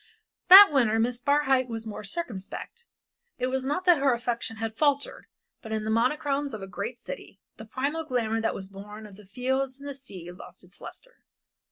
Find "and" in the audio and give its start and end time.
9.79-9.87